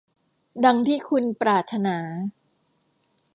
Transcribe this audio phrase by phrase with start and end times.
[0.65, 1.97] ดังที่คุณปรารถนา